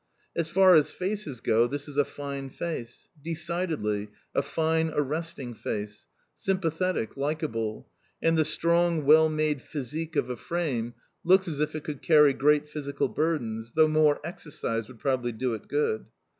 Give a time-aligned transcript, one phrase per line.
[0.35, 3.07] As far as faces go this is a fine face.
[3.23, 6.07] Decidedly, a fine arresting face.
[6.33, 7.87] Sympathetic, likeable.
[8.19, 12.33] And the strong, well made physique of a frame looks as if it could carry
[12.33, 16.07] great physical burdens, though more exercise would probably do it good.